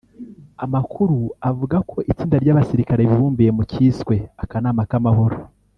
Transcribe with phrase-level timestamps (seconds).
[0.65, 1.17] Amakuru
[1.49, 5.37] avuga ko itsinda ry’abasirikare bibumbiye mu cyiswe ‘akanama k’amahoro’